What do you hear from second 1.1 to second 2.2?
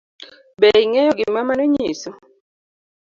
gima mano nyiso?